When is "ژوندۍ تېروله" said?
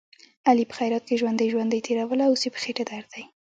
1.53-2.25